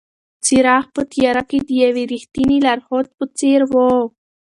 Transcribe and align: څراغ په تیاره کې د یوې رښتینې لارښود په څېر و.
څراغ 0.45 0.83
په 0.95 1.01
تیاره 1.11 1.43
کې 1.49 1.57
د 1.67 1.69
یوې 1.83 2.03
رښتینې 2.11 2.57
لارښود 2.65 3.07
په 3.17 3.23
څېر 3.37 3.61
و. 3.71 3.75